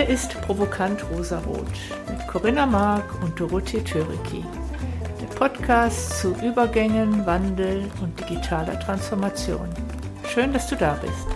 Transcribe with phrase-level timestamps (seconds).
[0.00, 1.66] Hier ist Provokant Rosarot
[2.08, 4.42] mit Corinna Mark und Dorothee Töriki.
[5.20, 9.68] Der Podcast zu Übergängen, Wandel und digitaler Transformation.
[10.26, 11.26] Schön, dass du da bist.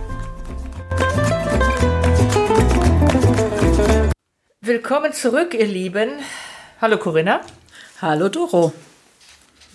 [4.62, 6.20] Willkommen zurück, ihr Lieben.
[6.80, 7.42] Hallo Corinna.
[8.00, 8.72] Hallo Doro.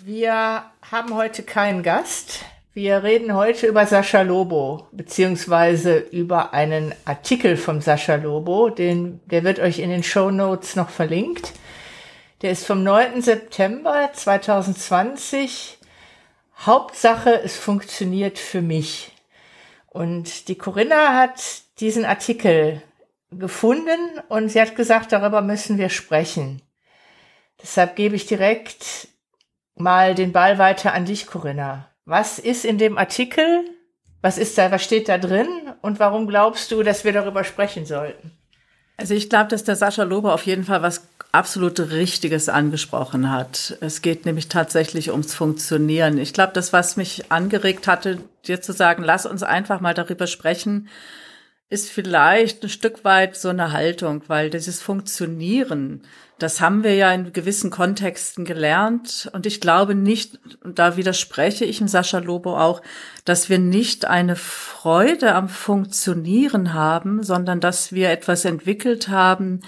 [0.04, 2.40] Wir haben heute keinen Gast.
[2.72, 9.44] Wir reden heute über Sascha Lobo, beziehungsweise über einen Artikel von Sascha Lobo, den, der
[9.44, 11.54] wird euch in den Show Notes noch verlinkt.
[12.44, 13.24] Der ist vom 9.
[13.24, 15.80] September 2020.
[16.60, 19.14] Hauptsache, es funktioniert für mich.
[19.88, 21.42] Und die Corinna hat
[21.80, 22.84] diesen Artikel
[23.32, 26.62] gefunden und sie hat gesagt, darüber müssen wir sprechen.
[27.64, 29.08] Deshalb gebe ich direkt
[29.74, 31.90] mal den Ball weiter an dich, Corinna.
[32.10, 33.66] Was ist in dem Artikel?
[34.24, 35.48] Was ist da, was steht da drin?
[35.84, 38.32] Und warum glaubst du, dass wir darüber sprechen sollten?
[38.98, 43.78] Also ich glaube, dass der Sascha Lobe auf jeden Fall was absolut Richtiges angesprochen hat.
[43.80, 46.18] Es geht nämlich tatsächlich ums Funktionieren.
[46.18, 50.26] Ich glaube, das, was mich angeregt hatte, dir zu sagen, lass uns einfach mal darüber
[50.26, 50.90] sprechen,
[51.70, 56.02] ist vielleicht ein Stück weit so eine Haltung, weil dieses Funktionieren,
[56.40, 59.30] das haben wir ja in gewissen Kontexten gelernt.
[59.34, 62.82] Und ich glaube nicht, da widerspreche ich dem Sascha Lobo auch,
[63.24, 69.60] dass wir nicht eine Freude am Funktionieren haben, sondern dass wir etwas entwickelt haben,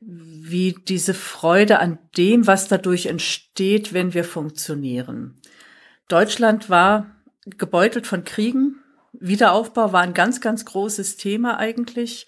[0.00, 5.36] wie diese Freude an dem, was dadurch entsteht, wenn wir funktionieren.
[6.08, 7.06] Deutschland war
[7.44, 8.80] gebeutelt von Kriegen,
[9.20, 12.26] Wiederaufbau war ein ganz, ganz großes Thema eigentlich.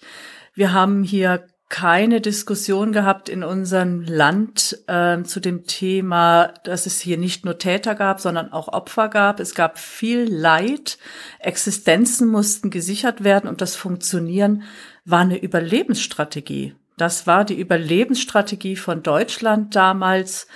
[0.53, 6.99] Wir haben hier keine Diskussion gehabt in unserem Land äh, zu dem Thema, dass es
[6.99, 9.39] hier nicht nur Täter gab, sondern auch Opfer gab.
[9.39, 10.97] Es gab viel Leid.
[11.37, 14.63] Existenzen mussten gesichert werden und das Funktionieren
[15.05, 16.75] war eine Überlebensstrategie.
[16.97, 20.47] Das war die Überlebensstrategie von Deutschland damals.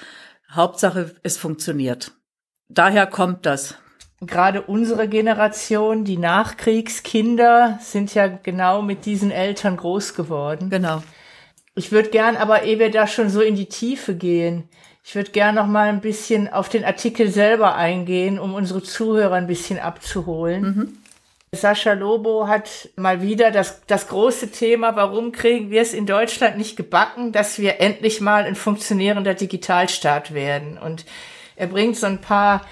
[0.52, 2.12] Hauptsache, es funktioniert.
[2.70, 3.76] Daher kommt das
[4.28, 10.70] gerade unsere Generation, die Nachkriegskinder, sind ja genau mit diesen Eltern groß geworden.
[10.70, 11.04] Genau.
[11.76, 14.70] Ich würde gern, aber ehe wir da schon so in die Tiefe gehen,
[15.06, 19.36] ich würde gern noch mal ein bisschen auf den Artikel selber eingehen, um unsere Zuhörer
[19.36, 20.62] ein bisschen abzuholen.
[20.62, 20.98] Mhm.
[21.52, 26.58] Sascha Lobo hat mal wieder das, das große Thema, warum kriegen wir es in Deutschland
[26.58, 30.80] nicht gebacken, dass wir endlich mal ein funktionierender Digitalstaat werden.
[30.80, 31.06] Und
[31.56, 32.66] er bringt so ein paar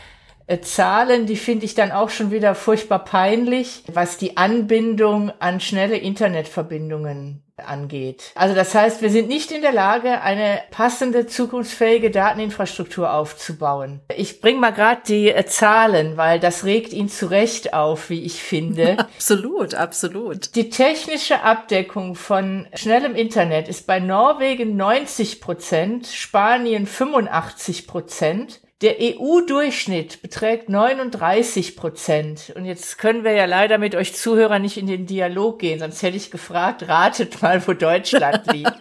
[0.59, 5.95] Zahlen, die finde ich dann auch schon wieder furchtbar peinlich, was die Anbindung an schnelle
[5.95, 8.31] Internetverbindungen angeht.
[8.35, 14.01] Also das heißt, wir sind nicht in der Lage, eine passende, zukunftsfähige Dateninfrastruktur aufzubauen.
[14.15, 18.23] Ich bringe mal gerade die äh, Zahlen, weil das regt ihn zu Recht auf, wie
[18.23, 18.99] ich finde.
[18.99, 20.55] absolut, absolut.
[20.55, 28.95] Die technische Abdeckung von schnellem Internet ist bei Norwegen 90 Prozent, Spanien 85 Prozent, der
[28.99, 32.51] EU-Durchschnitt beträgt 39 Prozent.
[32.55, 36.01] Und jetzt können wir ja leider mit euch Zuhörern nicht in den Dialog gehen, sonst
[36.01, 38.73] hätte ich gefragt, ratet mal, wo Deutschland liegt.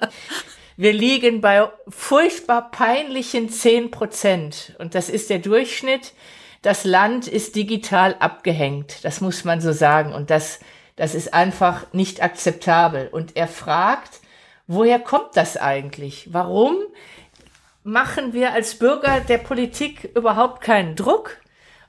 [0.77, 4.75] Wir liegen bei furchtbar peinlichen 10 Prozent.
[4.79, 6.15] Und das ist der Durchschnitt.
[6.63, 9.05] Das Land ist digital abgehängt.
[9.05, 10.15] Das muss man so sagen.
[10.15, 10.61] Und das,
[10.97, 13.09] das ist einfach nicht akzeptabel.
[13.13, 14.21] Und er fragt,
[14.67, 16.29] woher kommt das eigentlich?
[16.33, 16.79] Warum
[17.83, 21.39] machen wir als Bürger der Politik überhaupt keinen Druck.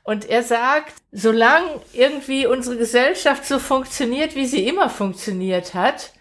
[0.03, 6.11] Und er sagt, solange irgendwie unsere Gesellschaft so funktioniert, wie sie immer funktioniert hat,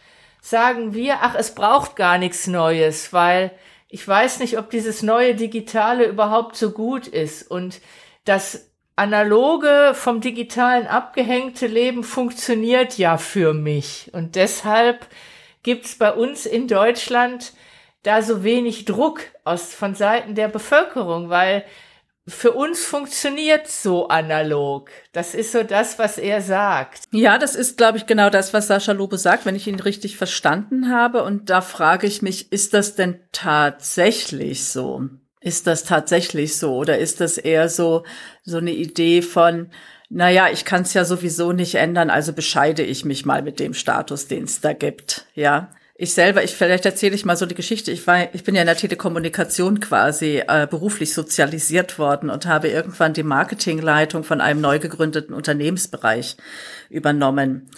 [0.43, 3.53] sagen wir, ach, es braucht gar nichts Neues, weil
[3.89, 7.51] ich weiß nicht, ob dieses neue Digitale überhaupt so gut ist.
[7.51, 7.81] Und
[8.25, 14.11] das analoge vom digitalen abgehängte Leben funktioniert ja für mich.
[14.13, 15.07] Und deshalb
[15.63, 17.53] gibt's bei uns in Deutschland
[18.03, 21.65] da so wenig Druck aus von Seiten der Bevölkerung, weil
[22.27, 24.91] für uns funktioniert so analog.
[25.13, 27.03] Das ist so das, was er sagt.
[27.13, 30.17] Ja, das ist, glaube ich, genau das, was Sascha Lobe sagt, wenn ich ihn richtig
[30.17, 31.25] verstanden habe.
[31.25, 35.09] Und da frage ich mich, ist das denn tatsächlich so?
[35.41, 36.77] Ist das tatsächlich so?
[36.77, 38.05] Oder ist das eher so,
[38.45, 39.71] so eine Idee von,
[40.11, 43.75] naja, ich kann es ja sowieso nicht ändern, also bescheide ich mich mal mit dem
[43.75, 45.27] Status, den es da gibt.
[45.35, 45.71] Ja,
[46.03, 47.91] ich selber, ich vielleicht erzähle ich mal so die Geschichte.
[47.91, 52.69] Ich war, ich bin ja in der Telekommunikation quasi äh, beruflich sozialisiert worden und habe
[52.69, 56.39] irgendwann die Marketingleitung von einem neu gegründeten Unternehmensbereich
[56.89, 57.69] übernommen.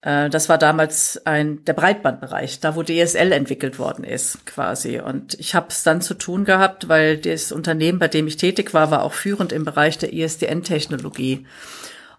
[0.00, 5.00] Äh, das war damals ein der Breitbandbereich, da wo DSL entwickelt worden ist, quasi.
[5.00, 8.74] Und ich habe es dann zu tun gehabt, weil das Unternehmen, bei dem ich tätig
[8.74, 11.46] war, war auch führend im Bereich der ISDN-Technologie.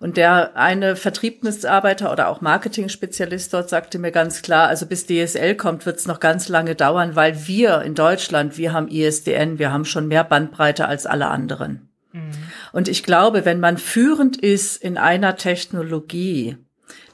[0.04, 5.56] Und der eine Vertriebsarbeiter oder auch Marketing-Spezialist dort sagte mir ganz klar, also bis DSL
[5.56, 9.72] kommt, wird es noch ganz lange dauern, weil wir in Deutschland, wir haben ISDN, wir
[9.72, 11.88] haben schon mehr Bandbreite als alle anderen.
[12.12, 12.32] Mhm.
[12.74, 16.58] Und ich glaube, wenn man führend ist in einer Technologie,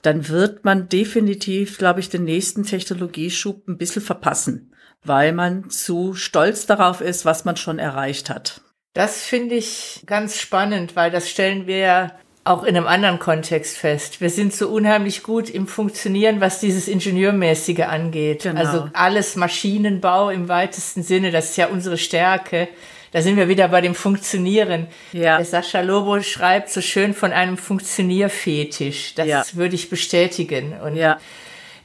[0.02, 6.16] dann wird man definitiv, glaube ich, den nächsten Technologieschub ein bisschen verpassen, weil man zu
[6.16, 8.62] stolz darauf ist, was man schon erreicht hat.
[8.94, 12.14] Das finde ich ganz spannend, weil das stellen wir
[12.44, 14.22] auch in einem anderen Kontext fest.
[14.22, 18.44] Wir sind so unheimlich gut im Funktionieren, was dieses Ingenieurmäßige angeht.
[18.44, 18.60] Genau.
[18.60, 22.70] Also alles Maschinenbau im weitesten Sinne, das ist ja unsere Stärke.
[23.12, 24.88] Da sind wir wieder bei dem Funktionieren.
[25.14, 25.38] Ja.
[25.38, 29.16] Der Sascha Lobo schreibt so schön von einem Funktionierfetisch.
[29.16, 29.44] Das ja.
[29.54, 30.74] würde ich bestätigen.
[30.80, 31.20] Und ja.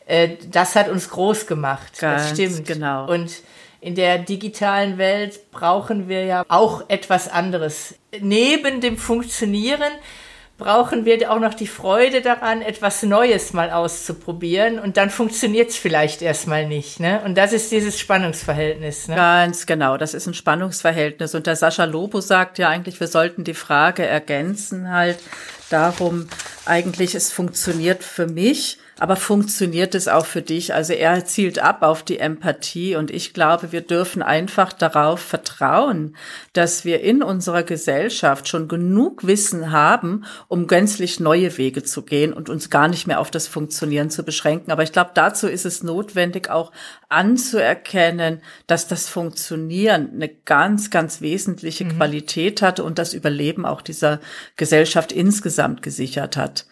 [0.07, 1.99] äh, das hat uns groß gemacht.
[1.99, 2.67] Ganz das stimmt.
[2.67, 3.11] Genau.
[3.11, 3.43] Und
[3.81, 7.95] in der digitalen Welt brauchen wir ja auch etwas anderes.
[8.21, 9.93] Neben dem Funktionieren
[10.57, 15.77] brauchen wir auch noch die Freude daran, etwas Neues mal auszuprobieren und dann funktioniert es
[15.77, 17.01] vielleicht erstmal nicht.
[17.01, 17.21] Ne?
[17.25, 19.09] Und das ist dieses Spannungsverhältnis.
[19.09, 19.17] Ne?
[19.17, 21.35] Ganz genau, das ist ein Spannungsverhältnis.
[21.35, 25.19] Und der Sascha Lobo sagt ja eigentlich, wir sollten die Frage ergänzen halt
[25.71, 26.29] darum,
[26.67, 30.75] eigentlich es funktioniert für mich, aber funktioniert es auch für dich?
[30.75, 36.17] Also er zielt ab auf die Empathie und ich glaube, wir dürfen einfach darauf vertrauen,
[36.53, 42.33] dass wir in unserer Gesellschaft schon genug Wissen haben, um gänzlich neue Wege zu gehen
[42.33, 44.71] und uns gar nicht mehr auf das Funktionieren zu beschränken.
[44.71, 46.71] Aber ich glaube, dazu ist es notwendig, auch
[47.09, 51.97] anzuerkennen, dass das Funktionieren eine ganz, ganz wesentliche mhm.
[51.97, 54.21] Qualität hat und das Überleben auch dieser
[54.57, 56.67] Gesellschaft insgesamt gesichert hat.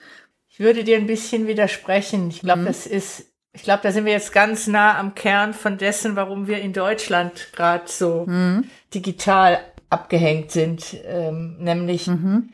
[0.62, 2.30] Ich würde dir ein bisschen widersprechen.
[2.30, 2.66] Ich glaube, mhm.
[2.66, 6.46] das ist, ich glaube, da sind wir jetzt ganz nah am Kern von dessen, warum
[6.46, 8.66] wir in Deutschland gerade so mhm.
[8.94, 9.58] digital
[9.90, 12.50] abgehängt sind, ähm, nämlich mhm.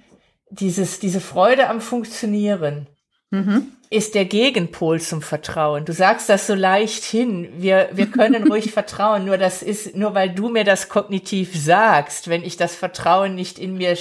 [0.48, 2.86] dieses, diese Freude am Funktionieren.
[3.30, 3.72] Mhm.
[3.90, 5.84] ist der Gegenpol zum Vertrauen.
[5.84, 7.50] Du sagst das so leicht hin.
[7.58, 9.26] Wir, wir können ruhig vertrauen.
[9.26, 13.58] Nur das ist, nur weil du mir das kognitiv sagst, wenn ich das Vertrauen nicht
[13.58, 13.98] in mir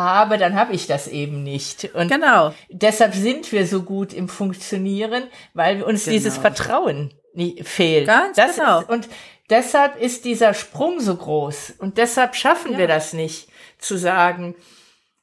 [0.00, 1.94] habe, dann habe ich das eben nicht.
[1.94, 2.54] Und genau.
[2.68, 5.24] deshalb sind wir so gut im Funktionieren,
[5.54, 6.14] weil uns genau.
[6.14, 8.06] dieses Vertrauen nie, fehlt.
[8.06, 8.80] Ganz das genau.
[8.80, 9.08] Ist, und
[9.48, 11.74] deshalb ist dieser Sprung so groß.
[11.78, 12.78] Und deshalb schaffen ja.
[12.78, 13.48] wir das nicht,
[13.78, 14.54] zu sagen,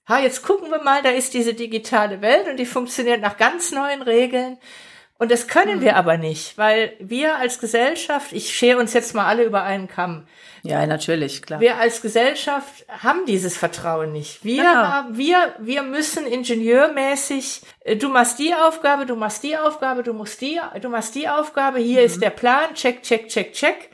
[0.08, 3.72] ha, jetzt gucken wir mal, da ist diese digitale Welt und die funktioniert nach ganz
[3.72, 4.58] neuen Regeln.
[5.19, 5.81] Und das können mhm.
[5.81, 9.88] wir aber nicht, weil wir als Gesellschaft, ich schere uns jetzt mal alle über einen
[9.88, 10.28] Kamm.
[10.62, 11.60] Ja, natürlich, klar.
[11.60, 14.44] Wir als Gesellschaft haben dieses Vertrauen nicht.
[14.44, 15.04] Wir, genau.
[15.10, 20.42] wir, wir müssen ingenieurmäßig, äh, du machst die Aufgabe, du machst die Aufgabe, du musst
[20.42, 22.06] die, du machst die Aufgabe, hier mhm.
[22.06, 23.90] ist der Plan, check, check, check, check.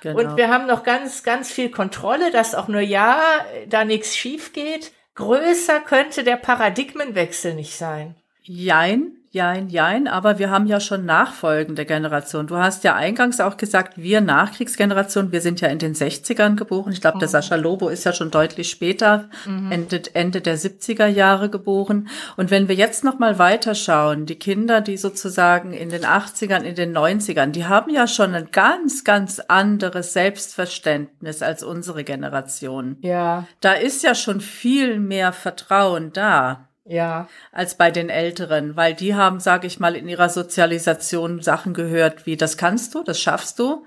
[0.00, 0.20] Genau.
[0.20, 3.20] Und wir haben noch ganz, ganz viel Kontrolle, dass auch nur ja,
[3.68, 4.92] da nichts schief geht.
[5.16, 8.14] Größer könnte der Paradigmenwechsel nicht sein.
[8.42, 12.48] Jein, Jein, jein, aber wir haben ja schon nachfolgende Generationen.
[12.48, 16.92] Du hast ja eingangs auch gesagt, wir Nachkriegsgeneration, wir sind ja in den 60ern geboren.
[16.92, 17.20] Ich glaube, mhm.
[17.20, 19.70] der Sascha Lobo ist ja schon deutlich später, mhm.
[19.70, 22.08] Ende, Ende der 70er Jahre geboren.
[22.38, 26.74] Und wenn wir jetzt noch mal weiterschauen, die Kinder, die sozusagen in den 80ern, in
[26.74, 32.96] den 90ern, die haben ja schon ein ganz, ganz anderes Selbstverständnis als unsere Generation.
[33.02, 33.46] Ja.
[33.60, 36.67] Da ist ja schon viel mehr Vertrauen da.
[36.88, 37.28] Ja.
[37.52, 42.24] Als bei den Älteren, weil die haben, sage ich mal, in ihrer Sozialisation Sachen gehört
[42.24, 43.84] wie, das kannst du, das schaffst du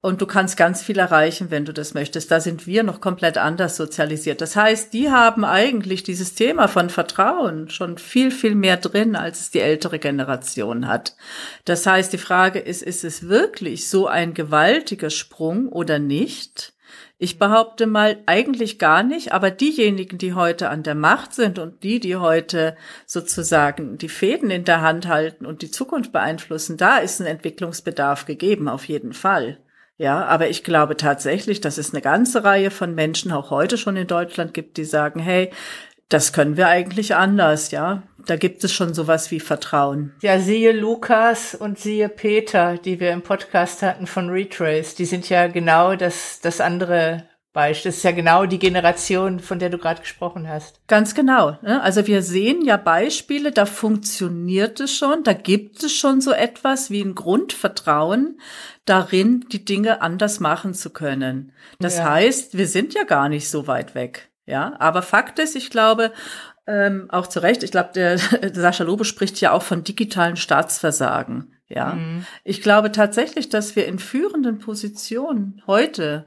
[0.00, 2.30] und du kannst ganz viel erreichen, wenn du das möchtest.
[2.30, 4.40] Da sind wir noch komplett anders sozialisiert.
[4.40, 9.40] Das heißt, die haben eigentlich dieses Thema von Vertrauen schon viel, viel mehr drin, als
[9.40, 11.16] es die ältere Generation hat.
[11.66, 16.72] Das heißt, die Frage ist, ist es wirklich so ein gewaltiger Sprung oder nicht?
[17.22, 21.82] Ich behaupte mal eigentlich gar nicht, aber diejenigen, die heute an der Macht sind und
[21.82, 26.96] die, die heute sozusagen die Fäden in der Hand halten und die Zukunft beeinflussen, da
[26.96, 29.58] ist ein Entwicklungsbedarf gegeben, auf jeden Fall.
[29.98, 33.98] Ja, aber ich glaube tatsächlich, dass es eine ganze Reihe von Menschen auch heute schon
[33.98, 35.50] in Deutschland gibt, die sagen, hey,
[36.10, 38.02] das können wir eigentlich anders, ja.
[38.26, 40.12] Da gibt es schon sowas wie Vertrauen.
[40.20, 44.94] Ja, siehe Lukas und siehe Peter, die wir im Podcast hatten von Retrace.
[44.94, 47.90] Die sind ja genau das, das andere Beispiel.
[47.90, 50.80] Das ist ja genau die Generation, von der du gerade gesprochen hast.
[50.86, 51.58] Ganz genau.
[51.62, 51.82] Ne?
[51.82, 56.90] Also wir sehen ja Beispiele, da funktioniert es schon, da gibt es schon so etwas
[56.90, 58.38] wie ein Grundvertrauen
[58.84, 61.52] darin, die Dinge anders machen zu können.
[61.78, 62.10] Das ja.
[62.10, 64.29] heißt, wir sind ja gar nicht so weit weg.
[64.50, 66.12] Ja, aber Fakt ist, ich glaube,
[66.66, 70.36] ähm, auch zu Recht, ich glaube, der, der Sascha Lobe spricht ja auch von digitalen
[70.36, 71.54] Staatsversagen.
[71.68, 72.26] Ja, mhm.
[72.42, 76.26] ich glaube tatsächlich, dass wir in führenden Positionen heute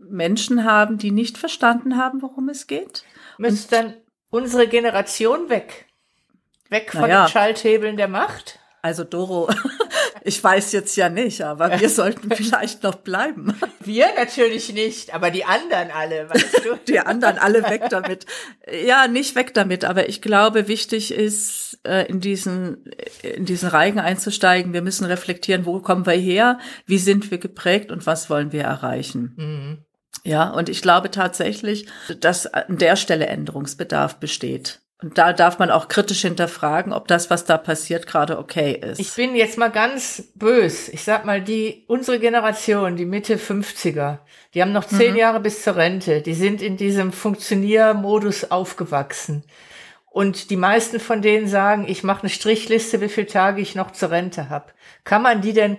[0.00, 3.04] Menschen haben, die nicht verstanden haben, worum es geht.
[3.38, 3.94] Müsste dann
[4.30, 5.86] unsere Generation weg?
[6.68, 7.26] Weg von naja.
[7.26, 8.58] den Schalthebeln der Macht?
[8.82, 9.48] Also Doro,
[10.24, 13.54] ich weiß jetzt ja nicht, aber wir sollten vielleicht noch bleiben.
[13.80, 16.76] Wir natürlich nicht, aber die anderen alle, weißt du?
[16.88, 18.26] Die anderen alle weg damit.
[18.86, 22.84] Ja, nicht weg damit, aber ich glaube, wichtig ist, äh, in diesen,
[23.22, 24.72] in diesen Reigen einzusteigen.
[24.72, 28.62] Wir müssen reflektieren, wo kommen wir her, wie sind wir geprägt und was wollen wir
[28.62, 29.34] erreichen.
[29.36, 29.78] Mhm.
[30.24, 31.86] Ja, und ich glaube tatsächlich,
[32.20, 34.80] dass an der Stelle Änderungsbedarf besteht.
[35.02, 39.00] Und da darf man auch kritisch hinterfragen, ob das, was da passiert, gerade okay ist.
[39.00, 40.88] Ich bin jetzt mal ganz bös.
[40.88, 44.18] Ich sag mal, die, unsere Generation, die Mitte 50er,
[44.54, 45.18] die haben noch zehn mhm.
[45.18, 46.22] Jahre bis zur Rente.
[46.22, 49.44] Die sind in diesem Funktioniermodus aufgewachsen.
[50.12, 53.92] Und die meisten von denen sagen, ich mache eine Strichliste, wie viele Tage ich noch
[53.92, 54.66] zur Rente habe.
[55.04, 55.78] Kann man die denn,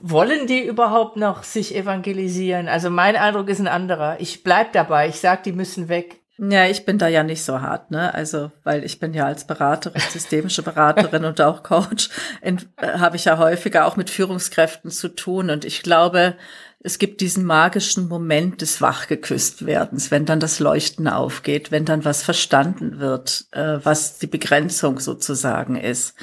[0.00, 2.66] wollen die überhaupt noch sich evangelisieren?
[2.66, 4.16] Also mein Eindruck ist ein anderer.
[4.20, 5.08] Ich bleib dabei.
[5.08, 6.23] Ich sag, die müssen weg.
[6.36, 8.12] Ja, ich bin da ja nicht so hart, ne?
[8.12, 12.08] Also, weil ich bin ja als Beraterin, systemische Beraterin und auch Coach,
[12.40, 15.50] äh, habe ich ja häufiger auch mit Führungskräften zu tun.
[15.50, 16.34] Und ich glaube,
[16.80, 22.22] es gibt diesen magischen Moment des Wachgeküsst-Werdens, wenn dann das Leuchten aufgeht, wenn dann was
[22.24, 26.14] verstanden wird, äh, was die Begrenzung sozusagen ist.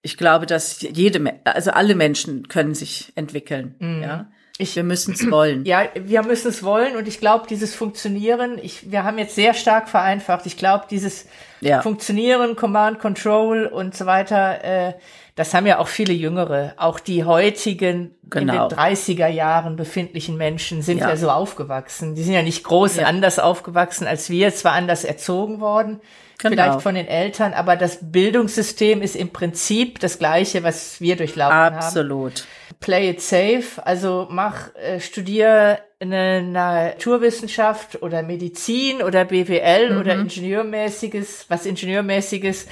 [0.00, 4.02] Ich glaube, dass jede, also alle Menschen können sich entwickeln, mhm.
[4.02, 4.30] ja.
[4.62, 5.64] Ich, wir müssen es wollen.
[5.64, 9.54] Ja, wir müssen es wollen und ich glaube, dieses Funktionieren, ich, wir haben jetzt sehr
[9.54, 10.46] stark vereinfacht.
[10.46, 11.26] Ich glaube, dieses
[11.60, 11.82] ja.
[11.82, 14.92] Funktionieren, Command, Control und so weiter, äh,
[15.34, 16.74] das haben ja auch viele Jüngere.
[16.76, 18.64] Auch die heutigen genau.
[18.64, 21.08] in den 30er Jahren befindlichen Menschen sind ja.
[21.08, 22.14] ja so aufgewachsen.
[22.14, 23.06] Die sind ja nicht groß ja.
[23.06, 26.00] anders aufgewachsen als wir, zwar anders erzogen worden,
[26.38, 26.50] genau.
[26.52, 31.56] vielleicht von den Eltern, aber das Bildungssystem ist im Prinzip das gleiche, was wir durchlaufen
[31.56, 32.10] Absolut.
[32.10, 32.26] haben.
[32.26, 32.46] Absolut
[32.82, 40.00] play it safe, also mach, äh, studier eine Naturwissenschaft oder Medizin oder BWL mhm.
[40.00, 42.66] oder Ingenieurmäßiges, was Ingenieurmäßiges,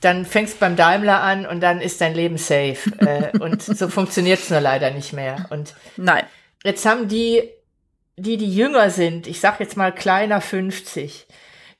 [0.00, 2.78] dann fängst beim Daimler an und dann ist dein Leben safe.
[2.98, 5.46] äh, und so funktioniert's nur leider nicht mehr.
[5.50, 6.24] Und nein.
[6.64, 7.50] Jetzt haben die,
[8.16, 11.26] die, die jünger sind, ich sag jetzt mal kleiner 50,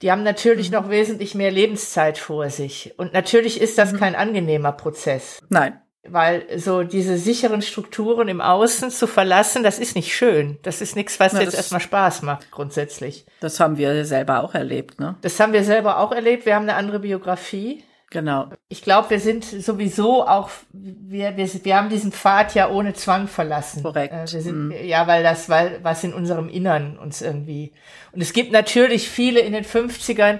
[0.02, 0.76] die haben natürlich mhm.
[0.76, 2.94] noch wesentlich mehr Lebenszeit vor sich.
[2.98, 3.98] Und natürlich ist das mhm.
[3.98, 5.40] kein angenehmer Prozess.
[5.48, 5.80] Nein.
[6.06, 10.58] Weil so diese sicheren Strukturen im Außen zu verlassen, das ist nicht schön.
[10.62, 13.26] Das ist nichts, was Na, jetzt erstmal Spaß macht, grundsätzlich.
[13.40, 15.16] Das haben wir selber auch erlebt, ne?
[15.22, 16.46] Das haben wir selber auch erlebt.
[16.46, 17.84] Wir haben eine andere Biografie.
[18.10, 18.48] Genau.
[18.68, 23.28] Ich glaube, wir sind sowieso auch, wir, wir, wir haben diesen Pfad ja ohne Zwang
[23.28, 23.82] verlassen.
[23.82, 24.14] Korrekt.
[24.14, 24.72] Äh, wir sind, mm.
[24.84, 27.72] Ja, weil das, weil was in unserem Innern uns irgendwie.
[28.12, 30.38] Und es gibt natürlich viele in den 50ern,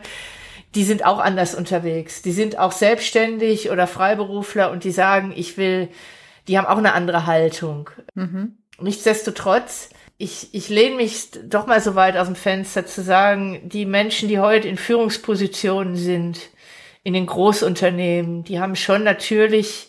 [0.75, 2.23] die sind auch anders unterwegs.
[2.23, 5.89] Die sind auch selbstständig oder Freiberufler und die sagen, ich will,
[6.47, 7.91] die haben auch eine andere Haltung.
[8.15, 8.59] Mhm.
[8.81, 13.87] Nichtsdestotrotz, ich, ich lehne mich doch mal so weit aus dem Fenster zu sagen, die
[13.87, 16.51] Menschen, die heute in Führungspositionen sind,
[17.03, 19.89] in den Großunternehmen, die haben schon natürlich,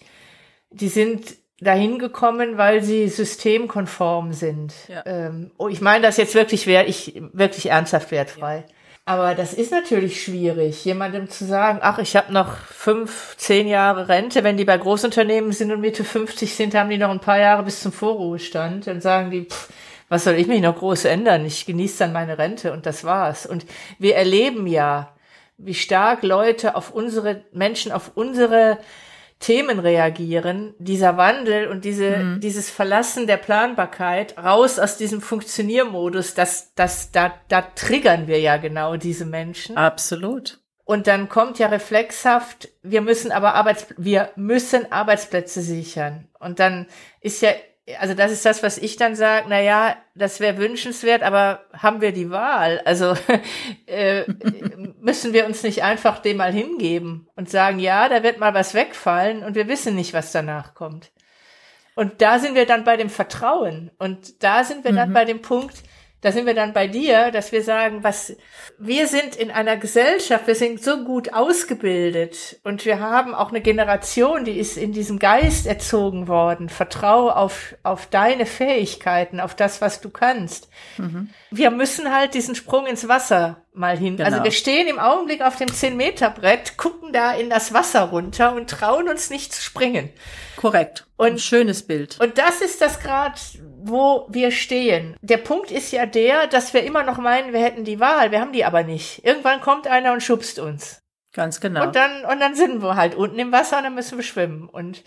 [0.69, 4.73] die sind dahin gekommen, weil sie systemkonform sind.
[4.87, 5.03] Ja.
[5.05, 8.65] Ähm, oh, ich meine das jetzt wirklich wert, ich wirklich ernsthaft wertfrei.
[8.67, 8.75] Ja.
[9.05, 14.07] Aber das ist natürlich schwierig, jemandem zu sagen, ach, ich habe noch fünf, zehn Jahre
[14.07, 14.43] Rente.
[14.43, 17.63] Wenn die bei Großunternehmen sind und Mitte 50 sind, haben die noch ein paar Jahre
[17.63, 18.85] bis zum Vorruhestand.
[18.85, 19.69] Dann sagen die, pff,
[20.09, 21.45] was soll ich mich noch groß ändern?
[21.45, 23.45] Ich genieße dann meine Rente und das war's.
[23.45, 23.65] Und
[23.97, 25.13] wir erleben ja,
[25.57, 28.79] wie stark Leute auf unsere, Menschen auf unsere
[29.39, 32.39] Themen reagieren, dieser Wandel und diese, mhm.
[32.41, 38.57] dieses Verlassen der Planbarkeit raus aus diesem Funktioniermodus, das, das, da, da triggern wir ja
[38.57, 39.77] genau diese Menschen.
[39.77, 40.59] Absolut.
[40.83, 46.27] Und dann kommt ja reflexhaft, wir müssen aber Arbeits, wir müssen Arbeitsplätze sichern.
[46.39, 46.87] Und dann
[47.21, 47.51] ist ja
[47.97, 52.01] also das ist das, was ich dann sage, na ja, das wäre wünschenswert, aber haben
[52.01, 52.81] wir die Wahl?
[52.85, 53.15] Also
[53.87, 54.23] äh,
[54.99, 58.73] müssen wir uns nicht einfach dem mal hingeben und sagen, ja, da wird mal was
[58.73, 61.11] wegfallen und wir wissen nicht, was danach kommt.
[61.95, 64.97] Und da sind wir dann bei dem Vertrauen und da sind wir mhm.
[64.97, 65.83] dann bei dem Punkt,
[66.21, 68.35] da sind wir dann bei dir, dass wir sagen, was,
[68.77, 73.61] wir sind in einer Gesellschaft, wir sind so gut ausgebildet und wir haben auch eine
[73.61, 76.67] Generation, die ist in diesem Geist erzogen worden.
[76.67, 80.67] Vertraue auf, auf deine Fähigkeiten, auf das, was du kannst.
[80.97, 81.29] Mhm.
[81.51, 84.13] Wir müssen halt diesen Sprung ins Wasser mal hin.
[84.13, 84.25] Also genau.
[84.25, 88.69] Also wir stehen im Augenblick auf dem 10-Meter-Brett, gucken da in das Wasser runter und
[88.69, 90.09] trauen uns nicht zu springen.
[90.57, 91.07] Korrekt.
[91.15, 92.19] Und ein schönes Bild.
[92.19, 93.39] Und das ist das Grad,
[93.89, 95.15] wo wir stehen.
[95.21, 98.31] Der Punkt ist ja der, dass wir immer noch meinen, wir hätten die Wahl.
[98.31, 99.25] Wir haben die aber nicht.
[99.25, 101.01] Irgendwann kommt einer und schubst uns.
[101.33, 101.83] Ganz genau.
[101.83, 104.69] Und dann, und dann sind wir halt unten im Wasser und dann müssen wir schwimmen.
[104.69, 105.03] Und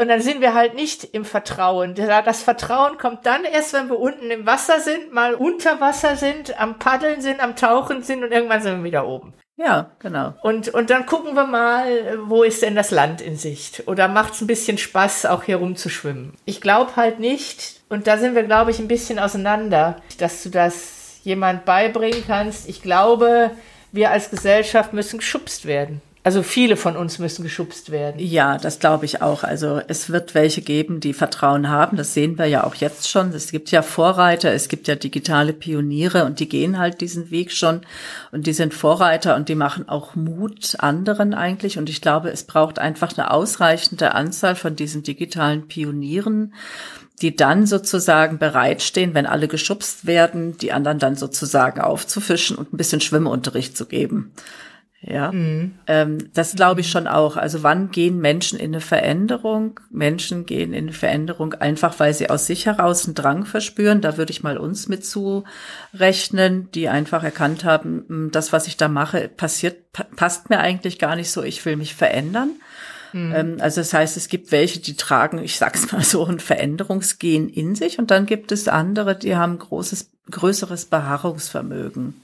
[0.00, 1.94] und dann sind wir halt nicht im Vertrauen.
[1.94, 6.58] Das Vertrauen kommt dann erst, wenn wir unten im Wasser sind, mal unter Wasser sind,
[6.58, 9.34] am Paddeln sind, am Tauchen sind und irgendwann sind wir wieder oben.
[9.56, 10.34] Ja, genau.
[10.42, 13.82] Und, und dann gucken wir mal, wo ist denn das Land in Sicht?
[13.86, 16.32] Oder macht es ein bisschen Spaß, auch hier rumzuschwimmen?
[16.46, 20.48] Ich glaube halt nicht, und da sind wir, glaube ich, ein bisschen auseinander, dass du
[20.48, 22.66] das jemand beibringen kannst.
[22.66, 23.50] Ich glaube,
[23.92, 26.00] wir als Gesellschaft müssen geschubst werden.
[26.24, 28.18] Also viele von uns müssen geschubst werden.
[28.18, 29.42] Ja, das glaube ich auch.
[29.42, 31.96] Also es wird welche geben, die Vertrauen haben.
[31.96, 33.32] Das sehen wir ja auch jetzt schon.
[33.32, 37.50] Es gibt ja Vorreiter, es gibt ja digitale Pioniere und die gehen halt diesen Weg
[37.50, 37.80] schon
[38.30, 41.76] und die sind Vorreiter und die machen auch Mut anderen eigentlich.
[41.76, 46.54] Und ich glaube, es braucht einfach eine ausreichende Anzahl von diesen digitalen Pionieren,
[47.20, 52.76] die dann sozusagen bereitstehen, wenn alle geschubst werden, die anderen dann sozusagen aufzufischen und ein
[52.76, 54.32] bisschen Schwimmunterricht zu geben.
[55.04, 55.74] Ja, mhm.
[55.88, 57.36] ähm, das glaube ich schon auch.
[57.36, 59.80] Also wann gehen Menschen in eine Veränderung?
[59.90, 64.00] Menschen gehen in eine Veränderung einfach, weil sie aus sich heraus einen Drang verspüren.
[64.00, 68.76] Da würde ich mal uns mit zurechnen, die einfach erkannt haben, hm, das, was ich
[68.76, 71.42] da mache, passiert, passt mir eigentlich gar nicht so.
[71.42, 72.50] Ich will mich verändern.
[73.12, 73.58] Mhm.
[73.60, 77.74] Also das heißt, es gibt welche, die tragen, ich sag's mal so, ein Veränderungsgen in
[77.74, 82.14] sich und dann gibt es andere, die haben großes, größeres Beharrungsvermögen.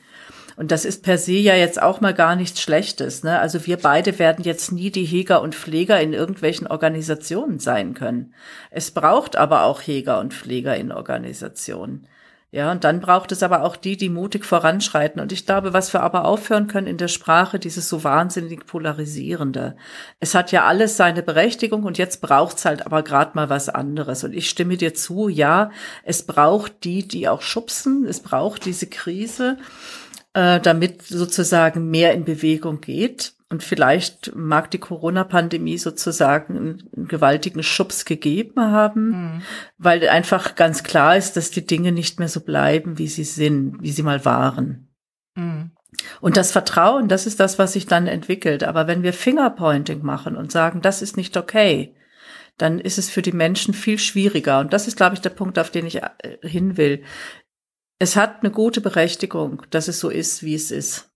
[0.59, 3.23] Und das ist per se ja jetzt auch mal gar nichts Schlechtes.
[3.23, 3.39] Ne?
[3.39, 8.35] Also wir beide werden jetzt nie die Heger und Pfleger in irgendwelchen Organisationen sein können.
[8.73, 12.09] Es braucht aber auch Heger und Pfleger in Organisationen.
[12.51, 15.21] Ja, und dann braucht es aber auch die, die mutig voranschreiten.
[15.21, 19.77] Und ich glaube, was wir aber aufhören können in der Sprache, dieses so wahnsinnig polarisierende.
[20.19, 24.25] Es hat ja alles seine Berechtigung und jetzt braucht's halt aber gerade mal was anderes.
[24.25, 25.71] Und ich stimme dir zu, ja,
[26.05, 28.07] es braucht die, die auch schubsen.
[28.07, 29.59] Es braucht diese Krise
[30.33, 33.35] äh, damit sozusagen mehr in Bewegung geht.
[33.51, 39.43] Und vielleicht mag die Corona-Pandemie sozusagen einen, einen, gewaltigen Schubs gegeben haben, mhm.
[39.79, 43.79] weil einfach ganz klar ist, dass die Dinge nicht mehr so bleiben, wie sie sind,
[43.81, 44.89] wie sie mal waren.
[45.35, 45.71] Mhm.
[46.21, 48.65] Und das Vertrauen, das ist das, was sich dann entwickelt.
[48.65, 51.95] Aber wenn wir Fingerpointing machen und sagen, das ist nicht okay,
[52.59, 54.61] dann ist es für die Menschen viel schwieriger.
[54.61, 56.11] Und das ist, glaube ich, der Punkt, auf den ich äh,
[56.43, 57.03] hin will
[57.99, 61.08] es hat eine gute Berechtigung, dass es so ist, wie es ist.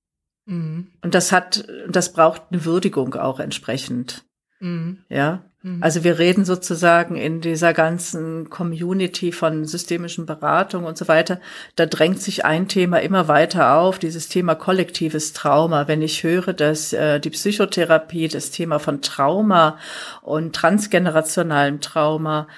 [0.46, 0.88] Mhm.
[1.02, 4.24] Und das hat, das braucht eine Würdigung auch entsprechend.
[4.60, 4.98] Mhm.
[5.08, 5.44] Ja.
[5.62, 5.82] Mhm.
[5.82, 11.40] Also wir reden sozusagen in dieser ganzen Community von systemischen Beratungen und so weiter,
[11.76, 15.88] da drängt sich ein Thema immer weiter auf, dieses Thema kollektives Trauma.
[15.88, 19.78] Wenn ich höre, dass äh, die Psychotherapie das Thema von Trauma
[20.22, 22.48] und transgenerationalem Trauma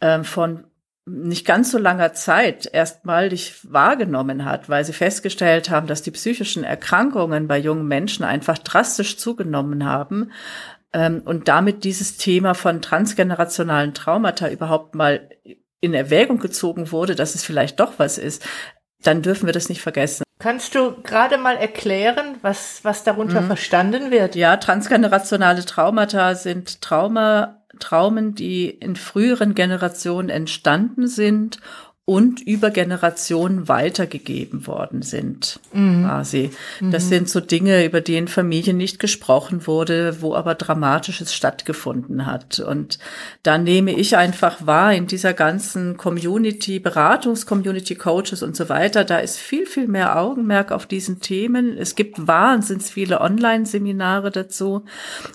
[0.00, 0.64] äh, von
[1.06, 6.64] nicht ganz so langer Zeit erstmalig wahrgenommen hat, weil sie festgestellt haben, dass die psychischen
[6.64, 10.32] Erkrankungen bei jungen Menschen einfach drastisch zugenommen haben
[10.94, 15.28] ähm, und damit dieses Thema von transgenerationalen Traumata überhaupt mal
[15.80, 18.46] in Erwägung gezogen wurde, dass es vielleicht doch was ist,
[19.02, 20.24] dann dürfen wir das nicht vergessen.
[20.38, 23.46] Kannst du gerade mal erklären, was, was darunter mhm.
[23.48, 24.34] verstanden wird?
[24.34, 31.58] Ja, transgenerationale Traumata sind Trauma, Traumen, die in früheren Generationen entstanden sind
[32.06, 36.04] und über Generationen weitergegeben worden sind, mhm.
[36.04, 36.50] quasi.
[36.82, 37.08] Das mhm.
[37.08, 42.60] sind so Dinge, über die in Familien nicht gesprochen wurde, wo aber Dramatisches stattgefunden hat.
[42.60, 42.98] Und
[43.42, 49.18] da nehme ich einfach wahr, in dieser ganzen Community, Beratungs-Community, Coaches und so weiter, da
[49.18, 51.74] ist viel, viel mehr Augenmerk auf diesen Themen.
[51.78, 54.84] Es gibt wahnsinnig viele Online-Seminare dazu.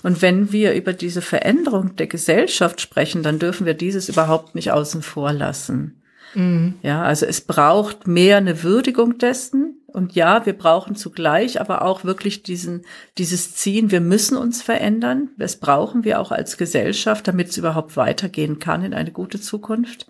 [0.04, 4.70] Und wenn wir über diese Veränderung der Gesellschaft sprechen, dann dürfen wir dieses überhaupt nicht
[4.70, 5.99] außen vor lassen.
[6.34, 6.74] Mhm.
[6.82, 9.76] Ja, also es braucht mehr eine Würdigung dessen.
[9.86, 12.82] Und ja, wir brauchen zugleich aber auch wirklich diesen,
[13.18, 15.30] dieses Ziehen, wir müssen uns verändern.
[15.36, 20.06] Das brauchen wir auch als Gesellschaft, damit es überhaupt weitergehen kann in eine gute Zukunft.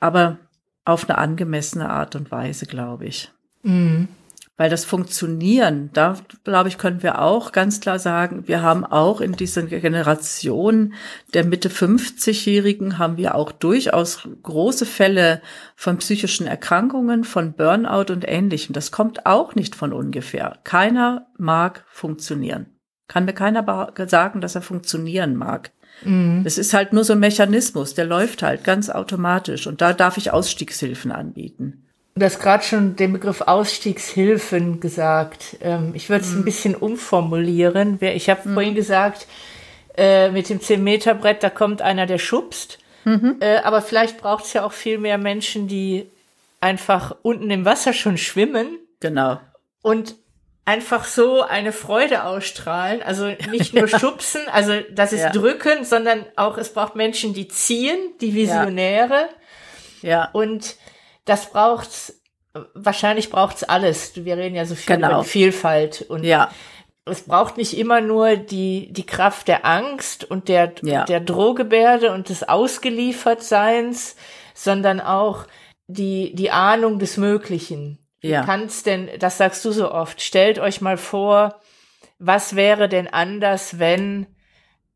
[0.00, 0.38] Aber
[0.84, 3.30] auf eine angemessene Art und Weise, glaube ich.
[3.62, 4.08] Mhm.
[4.58, 9.22] Weil das Funktionieren, da glaube ich, können wir auch ganz klar sagen, wir haben auch
[9.22, 10.92] in dieser Generation
[11.32, 15.40] der Mitte 50-Jährigen haben wir auch durchaus große Fälle
[15.74, 18.74] von psychischen Erkrankungen, von Burnout und ähnlichem.
[18.74, 20.58] Das kommt auch nicht von ungefähr.
[20.64, 22.66] Keiner mag funktionieren.
[23.08, 25.72] Kann mir keiner sagen, dass er funktionieren mag.
[26.04, 26.42] Mhm.
[26.44, 30.16] Es ist halt nur so ein Mechanismus, der läuft halt ganz automatisch und da darf
[30.16, 31.86] ich Ausstiegshilfen anbieten.
[32.14, 35.56] Du hast gerade schon den Begriff Ausstiegshilfen gesagt.
[35.62, 36.40] Ähm, ich würde es mhm.
[36.40, 37.98] ein bisschen umformulieren.
[38.00, 38.54] Ich habe mhm.
[38.54, 39.26] vorhin gesagt,
[39.96, 42.78] äh, mit dem 10-Meter-Brett, da kommt einer, der schubst.
[43.04, 43.36] Mhm.
[43.40, 46.06] Äh, aber vielleicht braucht es ja auch viel mehr Menschen, die
[46.60, 48.78] einfach unten im Wasser schon schwimmen.
[49.00, 49.40] Genau.
[49.80, 50.14] Und
[50.64, 53.02] einfach so eine Freude ausstrahlen.
[53.02, 55.30] Also nicht nur schubsen, also das ist ja.
[55.30, 59.28] drücken, sondern auch es braucht Menschen, die ziehen, die Visionäre.
[60.02, 60.08] Ja.
[60.08, 60.28] ja.
[60.32, 60.76] Und
[61.24, 62.20] das braucht's,
[62.74, 64.24] wahrscheinlich braucht's alles.
[64.24, 65.08] Wir reden ja so viel genau.
[65.08, 66.50] über Vielfalt und ja.
[67.04, 71.04] es braucht nicht immer nur die, die Kraft der Angst und der, ja.
[71.04, 74.16] der Drohgebärde und des Ausgeliefertseins,
[74.54, 75.46] sondern auch
[75.86, 77.98] die, die Ahnung des Möglichen.
[78.22, 78.42] Ja.
[78.42, 81.60] Wie kann's denn, das sagst du so oft, stellt euch mal vor,
[82.18, 84.26] was wäre denn anders, wenn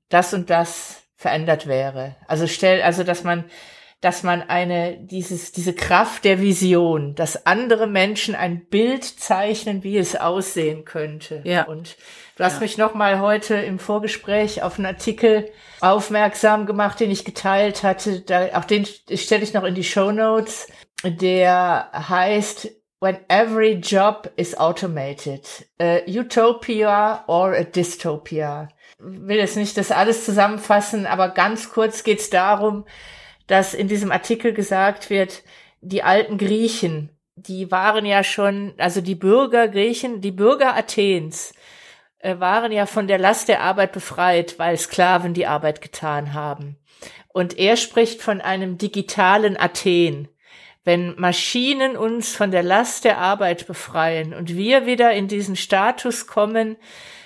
[0.08, 2.14] das und das verändert wäre?
[2.28, 3.44] Also stell, also dass man,
[4.00, 9.96] dass man eine, dieses, diese Kraft der Vision, dass andere Menschen ein Bild zeichnen, wie
[9.96, 11.40] es aussehen könnte.
[11.44, 11.64] Ja.
[11.64, 11.96] Und
[12.36, 12.60] du hast ja.
[12.60, 18.20] mich nochmal heute im Vorgespräch auf einen Artikel aufmerksam gemacht, den ich geteilt hatte.
[18.20, 20.68] Da, auch den stelle ich noch in die Show Notes.
[21.02, 22.68] Der heißt
[23.00, 25.66] when every job is automated.
[25.80, 28.68] A utopia or a dystopia.
[28.98, 32.84] will jetzt nicht das alles zusammenfassen, aber ganz kurz geht es darum,
[33.46, 35.42] dass in diesem Artikel gesagt wird,
[35.80, 41.52] die alten Griechen, die waren ja schon, also die Bürger Griechen, die Bürger Athens
[42.18, 46.76] äh, waren ja von der Last der Arbeit befreit, weil Sklaven die Arbeit getan haben.
[47.28, 50.28] Und er spricht von einem digitalen Athen
[50.86, 56.28] wenn Maschinen uns von der Last der Arbeit befreien und wir wieder in diesen Status
[56.28, 56.76] kommen,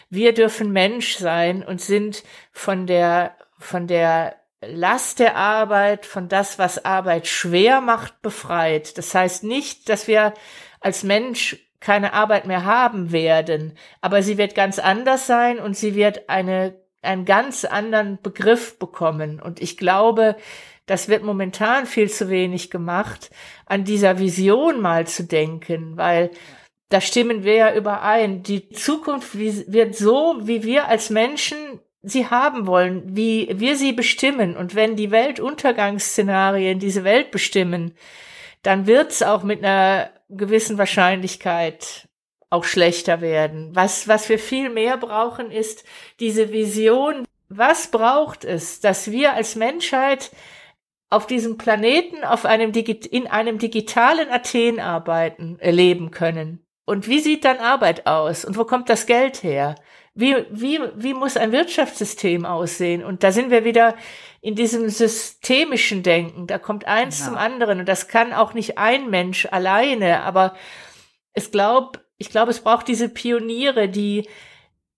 [0.08, 6.58] wir dürfen Mensch sein und sind von der, von der Last der Arbeit, von das,
[6.58, 8.98] was Arbeit schwer macht, befreit.
[8.98, 10.34] Das heißt nicht, dass wir
[10.80, 15.94] als Mensch keine Arbeit mehr haben werden, aber sie wird ganz anders sein und sie
[15.94, 19.40] wird eine, einen ganz anderen Begriff bekommen.
[19.40, 20.36] Und ich glaube,
[20.84, 23.30] das wird momentan viel zu wenig gemacht,
[23.64, 26.30] an dieser Vision mal zu denken, weil
[26.90, 28.42] da stimmen wir ja überein.
[28.42, 34.56] Die Zukunft wird so, wie wir als Menschen sie haben wollen, wie wir sie bestimmen.
[34.56, 37.94] Und wenn die Weltuntergangsszenarien diese Welt bestimmen,
[38.62, 42.08] dann wird's auch mit einer gewissen Wahrscheinlichkeit
[42.50, 43.70] auch schlechter werden.
[43.74, 45.84] Was, was wir viel mehr brauchen, ist
[46.18, 47.24] diese Vision.
[47.48, 50.30] Was braucht es, dass wir als Menschheit
[51.10, 56.64] auf diesem Planeten auf einem in einem digitalen Athen arbeiten, erleben können.
[56.86, 58.44] Und wie sieht dann Arbeit aus?
[58.44, 59.74] Und wo kommt das Geld her?
[60.14, 63.04] Wie, wie, wie muss ein Wirtschaftssystem aussehen?
[63.04, 63.94] Und da sind wir wieder
[64.40, 66.46] in diesem systemischen Denken.
[66.46, 67.30] Da kommt eins genau.
[67.30, 67.80] zum anderen.
[67.80, 70.22] Und das kann auch nicht ein Mensch alleine.
[70.22, 70.54] Aber
[71.32, 74.28] es glaub, ich glaube, es braucht diese Pioniere, die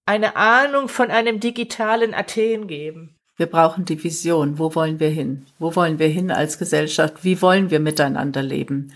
[0.07, 3.17] eine Ahnung von einem digitalen Athen geben.
[3.37, 4.59] Wir brauchen die Vision.
[4.59, 5.47] Wo wollen wir hin?
[5.59, 7.25] Wo wollen wir hin als Gesellschaft?
[7.25, 8.93] Wie wollen wir miteinander leben?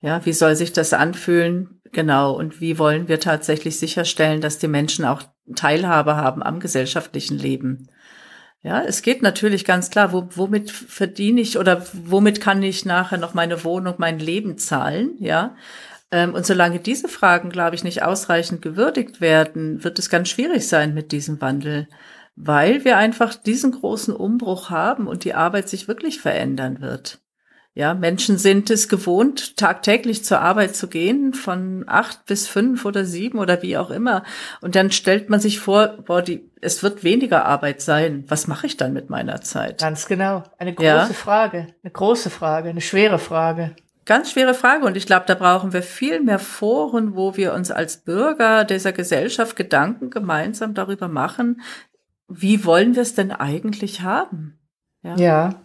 [0.00, 1.80] Ja, wie soll sich das anfühlen?
[1.94, 2.32] Genau.
[2.32, 5.22] Und wie wollen wir tatsächlich sicherstellen, dass die Menschen auch
[5.56, 7.88] Teilhabe haben am gesellschaftlichen Leben?
[8.62, 13.18] Ja, es geht natürlich ganz klar, wo, womit verdiene ich oder womit kann ich nachher
[13.18, 15.16] noch meine Wohnung, mein Leben zahlen?
[15.18, 15.56] Ja.
[16.10, 20.68] Ähm, und solange diese Fragen, glaube ich, nicht ausreichend gewürdigt werden, wird es ganz schwierig
[20.68, 21.88] sein mit diesem Wandel
[22.36, 27.20] weil wir einfach diesen großen Umbruch haben und die Arbeit sich wirklich verändern wird.
[27.76, 33.04] Ja, Menschen sind es gewohnt, tagtäglich zur Arbeit zu gehen, von acht bis fünf oder
[33.04, 34.22] sieben oder wie auch immer.
[34.60, 38.24] Und dann stellt man sich vor, boah, die, es wird weniger Arbeit sein.
[38.28, 39.80] Was mache ich dann mit meiner Zeit?
[39.80, 40.44] Ganz genau.
[40.56, 41.06] Eine große ja.
[41.06, 41.66] Frage.
[41.82, 42.68] Eine große Frage.
[42.68, 43.74] Eine schwere Frage.
[44.04, 44.86] Ganz schwere Frage.
[44.86, 48.92] Und ich glaube, da brauchen wir viel mehr Foren, wo wir uns als Bürger dieser
[48.92, 51.60] Gesellschaft Gedanken gemeinsam darüber machen,
[52.28, 54.60] wie wollen wir es denn eigentlich haben?
[55.02, 55.16] Ja.
[55.16, 55.63] ja,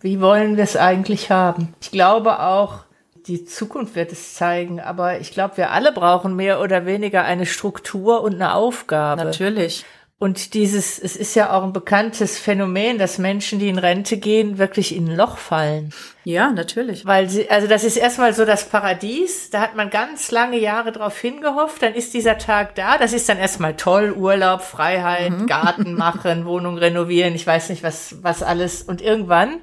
[0.00, 1.74] wie wollen wir es eigentlich haben?
[1.80, 2.84] Ich glaube auch,
[3.26, 7.46] die Zukunft wird es zeigen, aber ich glaube, wir alle brauchen mehr oder weniger eine
[7.46, 9.24] Struktur und eine Aufgabe.
[9.24, 9.84] Natürlich.
[10.20, 14.58] Und dieses, es ist ja auch ein bekanntes Phänomen, dass Menschen, die in Rente gehen,
[14.58, 15.94] wirklich in ein Loch fallen.
[16.24, 17.06] Ja, natürlich.
[17.06, 19.50] Weil sie, also das ist erstmal so das Paradies.
[19.50, 21.82] Da hat man ganz lange Jahre drauf hingehofft.
[21.82, 22.98] Dann ist dieser Tag da.
[22.98, 24.10] Das ist dann erstmal toll.
[24.10, 25.46] Urlaub, Freiheit, mhm.
[25.46, 27.36] Garten machen, Wohnung renovieren.
[27.36, 28.82] Ich weiß nicht, was, was alles.
[28.82, 29.60] Und irgendwann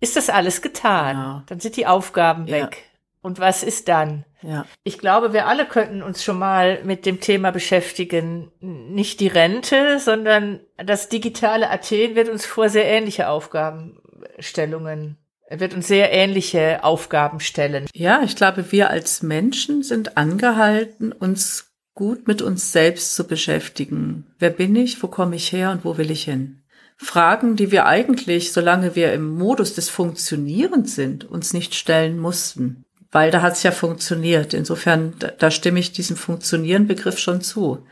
[0.00, 1.16] ist das alles getan.
[1.16, 1.42] Ja.
[1.46, 2.64] Dann sind die Aufgaben ja.
[2.64, 2.84] weg.
[3.22, 4.24] Und was ist dann?
[4.42, 4.66] Ja.
[4.82, 8.50] Ich glaube, wir alle könnten uns schon mal mit dem Thema beschäftigen.
[8.60, 15.16] Nicht die Rente, sondern das digitale Athen wird uns vor sehr ähnliche Aufgabenstellungen
[15.50, 17.86] wird uns sehr ähnliche Aufgaben stellen.
[17.94, 24.26] Ja, ich glaube, wir als Menschen sind angehalten, uns gut mit uns selbst zu beschäftigen.
[24.38, 25.02] Wer bin ich?
[25.02, 26.63] Wo komme ich her und wo will ich hin?
[26.96, 32.84] Fragen, die wir eigentlich, solange wir im Modus des Funktionierens sind, uns nicht stellen mussten
[33.14, 34.54] weil da hat es ja funktioniert.
[34.54, 37.86] Insofern, da, da stimme ich diesem Funktionieren-Begriff schon zu.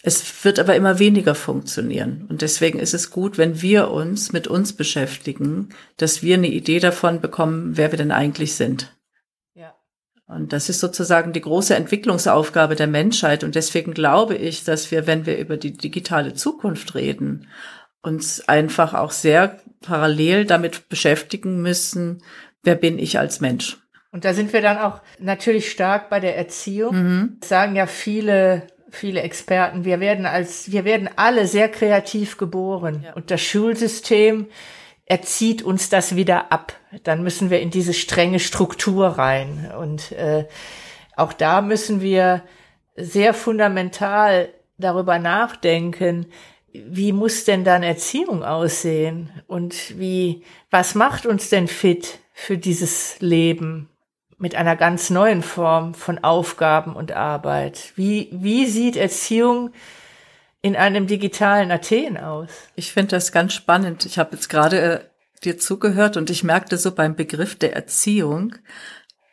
[0.00, 2.26] Es wird aber immer weniger funktionieren.
[2.28, 6.78] Und deswegen ist es gut, wenn wir uns mit uns beschäftigen, dass wir eine Idee
[6.78, 8.96] davon bekommen, wer wir denn eigentlich sind.
[9.54, 9.74] Ja.
[10.28, 13.42] Und das ist sozusagen die große Entwicklungsaufgabe der Menschheit.
[13.42, 17.48] Und deswegen glaube ich, dass wir, wenn wir über die digitale Zukunft reden,
[18.04, 22.22] uns einfach auch sehr parallel damit beschäftigen müssen,
[22.62, 23.78] wer bin ich als Mensch.
[24.12, 26.94] Und da sind wir dann auch natürlich stark bei der Erziehung.
[26.94, 27.36] Mhm.
[27.40, 29.84] Das sagen ja viele, viele Experten.
[29.84, 33.02] Wir werden als, wir werden alle sehr kreativ geboren.
[33.04, 33.14] Ja.
[33.14, 34.46] Und das Schulsystem
[35.06, 36.74] erzieht uns das wieder ab.
[37.02, 39.72] Dann müssen wir in diese strenge Struktur rein.
[39.78, 40.46] Und äh,
[41.16, 42.42] auch da müssen wir
[42.96, 46.26] sehr fundamental darüber nachdenken,
[46.74, 49.30] wie muss denn dann Erziehung aussehen?
[49.46, 53.88] Und wie, was macht uns denn fit für dieses Leben?
[54.38, 57.92] mit einer ganz neuen Form von Aufgaben und Arbeit.
[57.96, 59.70] Wie, wie sieht Erziehung
[60.60, 62.50] in einem digitalen Athen aus?
[62.74, 64.04] Ich finde das ganz spannend.
[64.04, 65.00] Ich habe jetzt gerade äh,
[65.44, 68.56] dir zugehört und ich merkte so beim Begriff der Erziehung,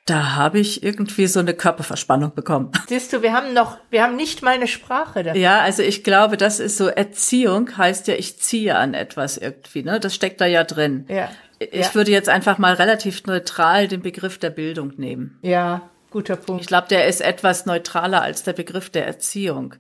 [0.06, 2.72] da habe ich irgendwie so eine Körperverspannung bekommen.
[2.90, 5.40] Siehst du, wir haben noch, wir haben nicht mal eine Sprache dafür.
[5.40, 9.84] Ja, also ich glaube, das ist so Erziehung heißt ja, ich ziehe an etwas irgendwie,
[9.84, 10.00] ne?
[10.00, 11.06] Das steckt da ja drin.
[11.08, 11.30] Ja.
[11.60, 11.96] Ich ja.
[11.96, 15.38] würde jetzt einfach mal relativ neutral den Begriff der Bildung nehmen.
[15.44, 16.62] Ja, guter Punkt.
[16.62, 19.76] Ich glaube, der ist etwas neutraler als der Begriff der Erziehung.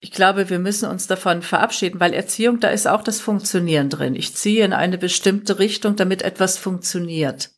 [0.00, 4.14] Ich glaube, wir müssen uns davon verabschieden, weil Erziehung, da ist auch das Funktionieren drin.
[4.14, 7.50] Ich ziehe in eine bestimmte Richtung, damit etwas funktioniert.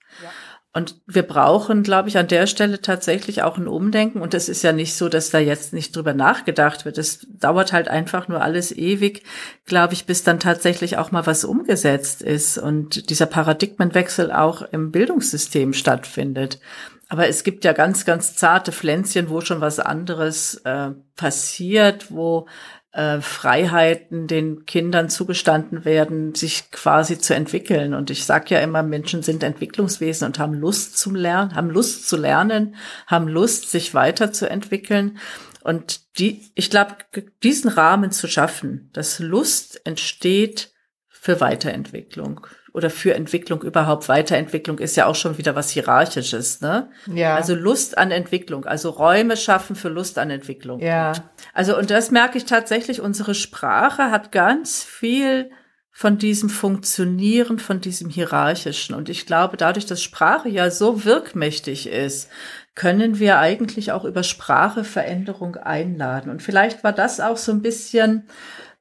[0.73, 4.21] Und wir brauchen, glaube ich, an der Stelle tatsächlich auch ein Umdenken.
[4.21, 6.97] Und es ist ja nicht so, dass da jetzt nicht drüber nachgedacht wird.
[6.97, 9.25] Es dauert halt einfach nur alles ewig,
[9.67, 14.93] glaube ich, bis dann tatsächlich auch mal was umgesetzt ist und dieser Paradigmenwechsel auch im
[14.93, 16.61] Bildungssystem stattfindet.
[17.09, 22.47] Aber es gibt ja ganz, ganz zarte Pflänzchen, wo schon was anderes äh, passiert, wo
[22.93, 27.95] äh, Freiheiten den Kindern zugestanden werden, sich quasi zu entwickeln.
[27.95, 32.09] Und ich sage ja immer, Menschen sind Entwicklungswesen und haben Lust zum Lernen, haben Lust
[32.09, 32.75] zu lernen,
[33.07, 35.19] haben Lust, sich weiterzuentwickeln.
[35.63, 36.97] Und die, ich glaube,
[37.43, 40.73] diesen Rahmen zu schaffen, dass Lust entsteht
[41.09, 44.09] für Weiterentwicklung, oder für Entwicklung überhaupt.
[44.09, 46.91] Weiterentwicklung ist ja auch schon wieder was Hierarchisches, ne?
[47.07, 47.35] Ja.
[47.35, 50.81] Also Lust an Entwicklung, also Räume schaffen für Lust an Entwicklung.
[50.81, 51.13] Ja.
[51.55, 55.51] Also, und das merke ich tatsächlich, unsere Sprache hat ganz viel
[55.91, 58.95] von diesem Funktionieren, von diesem Hierarchischen.
[58.95, 62.31] Und ich glaube, dadurch, dass Sprache ja so wirkmächtig ist,
[62.75, 66.31] können wir eigentlich auch über Sprache Veränderung einladen.
[66.31, 68.29] Und vielleicht war das auch so ein bisschen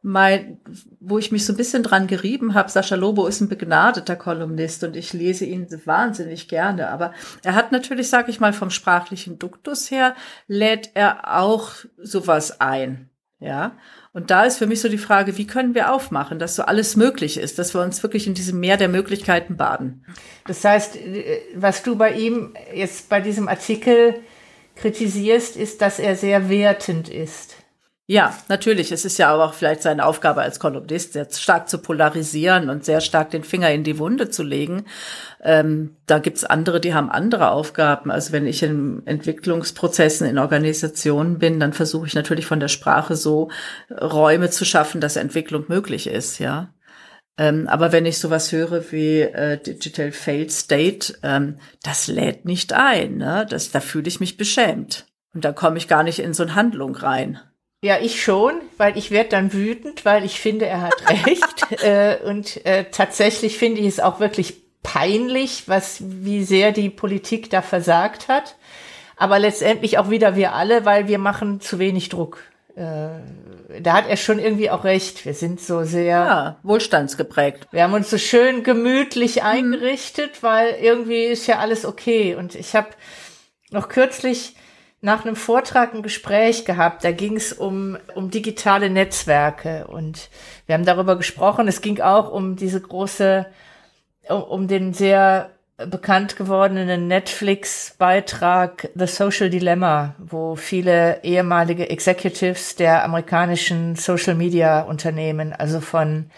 [0.01, 0.59] mein,
[0.99, 4.83] wo ich mich so ein bisschen dran gerieben habe, Sascha Lobo ist ein begnadeter Kolumnist
[4.83, 6.89] und ich lese ihn wahnsinnig gerne.
[6.89, 10.15] Aber er hat natürlich, sage ich mal, vom sprachlichen Duktus her,
[10.47, 13.09] lädt er auch sowas ein.
[13.41, 13.77] Ja.
[14.11, 16.95] Und da ist für mich so die Frage, wie können wir aufmachen, dass so alles
[16.95, 20.05] möglich ist, dass wir uns wirklich in diesem Meer der Möglichkeiten baden.
[20.45, 20.97] Das heißt,
[21.55, 24.15] was du bei ihm jetzt bei diesem Artikel
[24.75, 27.55] kritisierst, ist, dass er sehr wertend ist.
[28.11, 28.91] Ja, natürlich.
[28.91, 32.83] Es ist ja aber auch vielleicht seine Aufgabe als Kolumnist, sehr stark zu polarisieren und
[32.83, 34.85] sehr stark den Finger in die Wunde zu legen.
[35.43, 38.09] Ähm, da gibt's andere, die haben andere Aufgaben.
[38.09, 43.15] Also wenn ich in Entwicklungsprozessen in Organisationen bin, dann versuche ich natürlich von der Sprache
[43.15, 43.51] so
[43.91, 46.73] Räume zu schaffen, dass Entwicklung möglich ist, ja.
[47.37, 52.73] Ähm, aber wenn ich sowas höre wie äh, Digital Failed State, ähm, das lädt nicht
[52.73, 53.17] ein.
[53.17, 53.45] Ne?
[53.47, 55.05] Das, da fühle ich mich beschämt.
[55.35, 57.39] Und da komme ich gar nicht in so eine Handlung rein.
[57.81, 61.83] Ja, ich schon, weil ich werde dann wütend, weil ich finde, er hat recht.
[61.83, 67.49] äh, und äh, tatsächlich finde ich es auch wirklich peinlich, was wie sehr die Politik
[67.49, 68.55] da versagt hat.
[69.15, 72.43] Aber letztendlich auch wieder wir alle, weil wir machen zu wenig Druck.
[72.75, 73.09] Äh,
[73.81, 75.25] da hat er schon irgendwie auch recht.
[75.25, 77.67] Wir sind so sehr ja, wohlstandsgeprägt.
[77.71, 79.43] Wir haben uns so schön gemütlich mhm.
[79.43, 82.35] eingerichtet, weil irgendwie ist ja alles okay.
[82.35, 82.89] Und ich habe
[83.71, 84.55] noch kürzlich
[85.01, 87.03] nach einem Vortrag ein Gespräch gehabt.
[87.03, 90.29] Da ging es um, um digitale Netzwerke und
[90.65, 91.67] wir haben darüber gesprochen.
[91.67, 93.45] Es ging auch um diese große,
[94.27, 95.51] um, um den sehr
[95.87, 106.31] bekannt gewordenen Netflix-Beitrag The Social Dilemma, wo viele ehemalige Executives der amerikanischen Social-Media-Unternehmen, also von,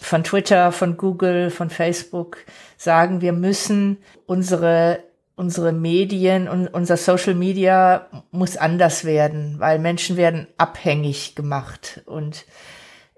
[0.00, 2.38] von Twitter, von Google, von Facebook,
[2.76, 5.00] sagen, wir müssen unsere
[5.38, 12.44] unsere Medien und unser Social Media muss anders werden, weil Menschen werden abhängig gemacht und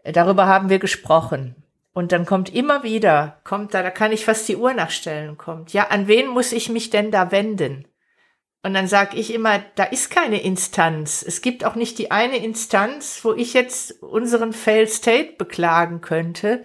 [0.05, 1.57] darüber haben wir gesprochen.
[1.93, 5.73] Und dann kommt immer wieder, kommt da, da kann ich fast die Uhr nachstellen, kommt,
[5.73, 7.87] ja, an wen muss ich mich denn da wenden?
[8.63, 11.25] Und dann sage ich immer, da ist keine Instanz.
[11.27, 16.63] Es gibt auch nicht die eine Instanz, wo ich jetzt unseren Fail State beklagen könnte,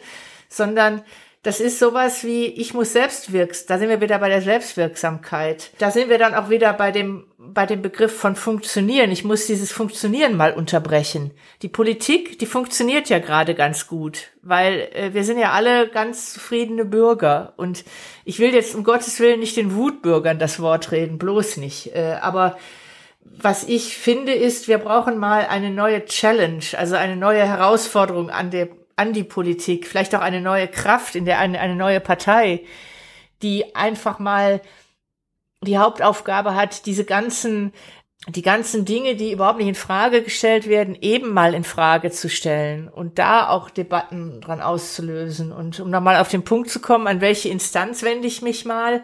[0.49, 1.01] sondern
[1.45, 5.69] das ist sowas wie, ich muss selbst wirksam, da sind wir wieder bei der Selbstwirksamkeit.
[5.77, 9.11] Da sind wir dann auch wieder bei dem, bei dem Begriff von funktionieren.
[9.11, 11.29] Ich muss dieses Funktionieren mal unterbrechen.
[11.61, 16.33] Die Politik, die funktioniert ja gerade ganz gut, weil äh, wir sind ja alle ganz
[16.33, 17.53] zufriedene Bürger.
[17.57, 17.85] Und
[18.23, 21.95] ich will jetzt um Gottes Willen nicht den Wutbürgern das Wort reden, bloß nicht.
[21.95, 22.57] Äh, aber
[23.21, 28.49] was ich finde, ist, wir brauchen mal eine neue Challenge, also eine neue Herausforderung an
[28.49, 32.63] der an die Politik, vielleicht auch eine neue Kraft, in der eine, eine neue Partei,
[33.41, 34.61] die einfach mal
[35.61, 37.73] die Hauptaufgabe hat, diese ganzen
[38.27, 42.27] die ganzen Dinge, die überhaupt nicht in Frage gestellt werden, eben mal in Frage zu
[42.27, 45.51] stellen und da auch Debatten dran auszulösen.
[45.51, 49.03] Und um nochmal auf den Punkt zu kommen, an welche Instanz wende ich mich mal?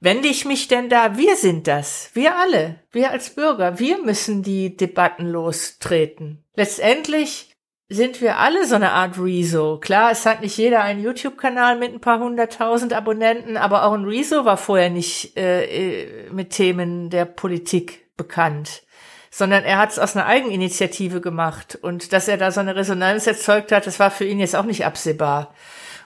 [0.00, 1.16] Wende ich mich denn da?
[1.18, 2.10] Wir sind das.
[2.14, 2.80] Wir alle.
[2.90, 3.78] Wir als Bürger.
[3.78, 6.42] Wir müssen die Debatten lostreten.
[6.56, 7.51] Letztendlich
[7.88, 9.78] sind wir alle so eine Art Rezo.
[9.78, 14.04] Klar, es hat nicht jeder einen YouTube-Kanal mit ein paar hunderttausend Abonnenten, aber auch ein
[14.04, 18.82] Rezo war vorher nicht äh, äh mit Themen der Politik bekannt,
[19.30, 21.78] sondern er hat es aus einer Eigeninitiative gemacht.
[21.80, 24.64] Und dass er da so eine Resonanz erzeugt hat, das war für ihn jetzt auch
[24.64, 25.54] nicht absehbar.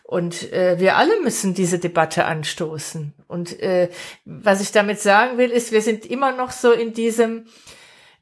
[0.06, 3.12] Und äh, wir alle müssen diese Debatte anstoßen.
[3.26, 3.90] Und äh,
[4.24, 7.46] was ich damit sagen will, ist, wir sind immer noch so in diesem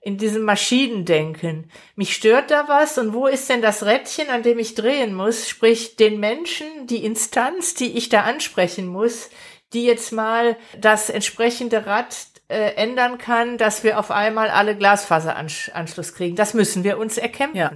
[0.05, 1.71] in diesem Maschinendenken.
[1.97, 5.49] Mich stört da was und wo ist denn das Rädchen, an dem ich drehen muss?
[5.49, 9.31] Sprich, den Menschen, die Instanz, die ich da ansprechen muss,
[9.73, 12.15] die jetzt mal das entsprechende Rad
[12.49, 16.37] äh, ändern kann, dass wir auf einmal alle Glasfaseranschluss kriegen.
[16.37, 17.57] Das müssen wir uns erkämpfen.
[17.57, 17.73] Ja,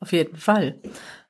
[0.00, 0.80] auf jeden Fall.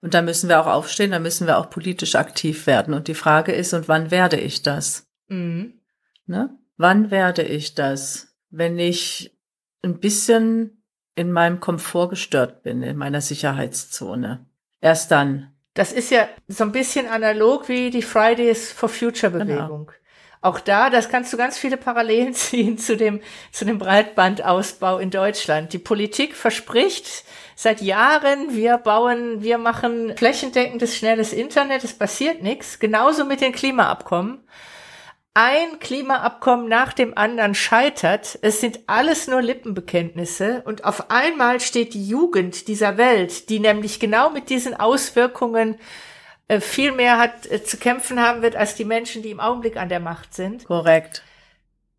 [0.00, 2.94] Und da müssen wir auch aufstehen, da müssen wir auch politisch aktiv werden.
[2.94, 5.08] Und die Frage ist, und wann werde ich das?
[5.26, 5.80] Mhm.
[6.26, 6.56] Ne?
[6.76, 8.36] Wann werde ich das?
[8.50, 9.36] Wenn ich
[9.82, 10.82] ein bisschen
[11.14, 14.46] in meinem Komfort gestört bin, in meiner Sicherheitszone.
[14.80, 15.52] Erst dann.
[15.74, 19.44] Das ist ja so ein bisschen analog wie die Fridays for Future genau.
[19.44, 19.86] Bewegung.
[19.86, 19.98] Genau.
[20.40, 25.10] Auch da, das kannst du ganz viele Parallelen ziehen zu dem, zu dem Breitbandausbau in
[25.10, 25.72] Deutschland.
[25.72, 27.24] Die Politik verspricht
[27.56, 32.78] seit Jahren, wir bauen, wir machen flächendeckendes, schnelles Internet, es passiert nichts.
[32.78, 34.44] Genauso mit den Klimaabkommen
[35.40, 38.36] ein Klimaabkommen nach dem anderen scheitert.
[38.42, 44.00] Es sind alles nur Lippenbekenntnisse und auf einmal steht die Jugend dieser Welt, die nämlich
[44.00, 45.76] genau mit diesen Auswirkungen
[46.48, 49.76] äh, viel mehr hat äh, zu kämpfen haben wird als die Menschen, die im Augenblick
[49.76, 50.64] an der Macht sind.
[50.64, 51.22] Korrekt.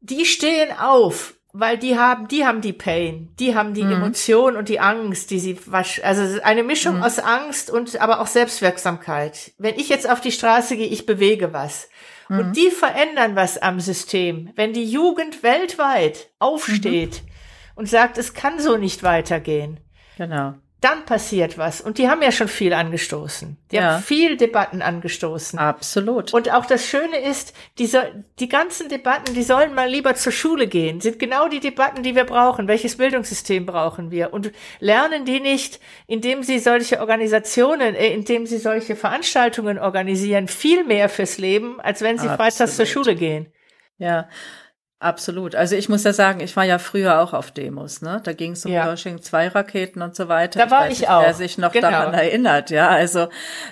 [0.01, 3.93] Die stehen auf, weil die haben, die haben die Pain, die haben die mhm.
[3.93, 7.03] Emotion und die Angst, die sie wasch, also eine Mischung mhm.
[7.03, 9.53] aus Angst und aber auch Selbstwirksamkeit.
[9.57, 11.87] Wenn ich jetzt auf die Straße gehe, ich bewege was.
[12.29, 12.39] Mhm.
[12.39, 14.51] Und die verändern was am System.
[14.55, 17.31] Wenn die Jugend weltweit aufsteht mhm.
[17.75, 19.79] und sagt, es kann so nicht weitergehen.
[20.17, 21.81] Genau dann passiert was.
[21.81, 23.57] Und die haben ja schon viel angestoßen.
[23.71, 23.95] Die ja.
[23.95, 25.59] haben viel Debatten angestoßen.
[25.59, 26.33] Absolut.
[26.33, 30.67] Und auch das Schöne ist, diese, die ganzen Debatten, die sollen mal lieber zur Schule
[30.67, 32.69] gehen, sind genau die Debatten, die wir brauchen.
[32.69, 34.33] Welches Bildungssystem brauchen wir?
[34.33, 40.85] Und lernen die nicht, indem sie solche Organisationen, äh, indem sie solche Veranstaltungen organisieren, viel
[40.85, 42.53] mehr fürs Leben, als wenn sie Absolut.
[42.53, 43.51] freitags zur Schule gehen.
[43.97, 44.29] Ja.
[45.01, 45.55] Absolut.
[45.55, 48.19] Also ich muss ja sagen, ich war ja früher auch auf Demos, ne?
[48.21, 48.83] Da ging es um ja.
[48.83, 50.59] Pershing 2 Raketen und so weiter.
[50.59, 51.21] Da war ich, ich nicht, auch.
[51.21, 51.89] Wer sich noch genau.
[51.89, 52.89] daran erinnert, ja.
[52.89, 53.29] Also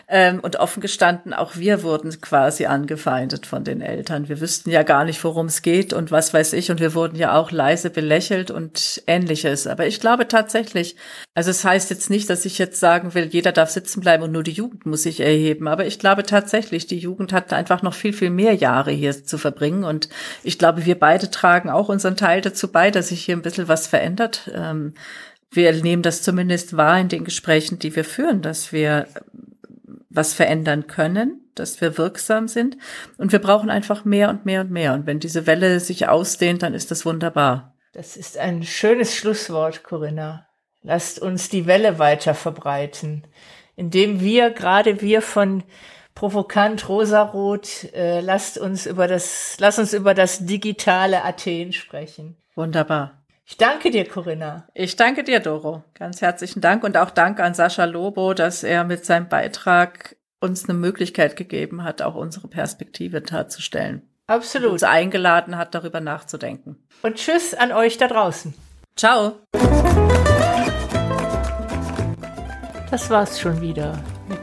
[0.07, 4.29] ähm, und offen gestanden, auch wir wurden quasi angefeindet von den Eltern.
[4.29, 6.71] Wir wüssten ja gar nicht, worum es geht und was weiß ich.
[6.71, 9.67] Und wir wurden ja auch leise belächelt und ähnliches.
[9.67, 10.95] Aber ich glaube tatsächlich,
[11.35, 14.31] also es heißt jetzt nicht, dass ich jetzt sagen will, jeder darf sitzen bleiben und
[14.31, 15.67] nur die Jugend muss sich erheben.
[15.67, 19.37] Aber ich glaube tatsächlich, die Jugend hat einfach noch viel, viel mehr Jahre hier zu
[19.37, 19.83] verbringen.
[19.83, 20.07] Und
[20.41, 23.41] ich glaube, wir beide beide tragen auch unseren Teil dazu bei, dass sich hier ein
[23.41, 24.51] bisschen was verändert.
[24.53, 24.93] Ähm,
[25.49, 29.07] wir nehmen das zumindest wahr in den Gesprächen, die wir führen, dass wir
[30.09, 32.77] was verändern können, dass wir wirksam sind.
[33.17, 34.93] Und wir brauchen einfach mehr und mehr und mehr.
[34.93, 37.75] Und wenn diese Welle sich ausdehnt, dann ist das wunderbar.
[37.93, 40.47] Das ist ein schönes Schlusswort, Corinna.
[40.83, 43.23] Lasst uns die Welle weiter verbreiten,
[43.75, 45.63] indem wir, gerade wir von
[46.17, 47.93] provokant rosarot.
[47.93, 52.35] Äh, lasst uns über das, lass uns über das digitale Athen sprechen.
[52.55, 53.21] Wunderbar.
[53.45, 54.67] Ich danke dir, Corinna.
[54.73, 55.83] Ich danke dir, Doro.
[55.93, 60.67] Ganz herzlichen Dank und auch Dank an Sascha Lobo, dass er mit seinem Beitrag uns
[60.67, 64.01] eine Möglichkeit gegeben hat, auch unsere Perspektive darzustellen.
[64.25, 64.67] Absolut.
[64.67, 66.77] Und uns eingeladen hat, darüber nachzudenken.
[67.03, 68.55] Und tschüss an euch da draußen.
[68.95, 69.37] Ciao.
[72.89, 73.97] Das war's schon wieder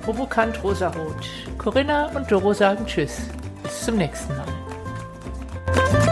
[0.04, 1.16] provokant rosarot.
[1.56, 3.22] Corinna und Doro sagen Tschüss.
[3.62, 6.03] Bis zum nächsten Mal.